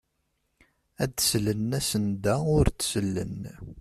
[1.03, 3.39] Ad d-slen asenda ur d-sellen.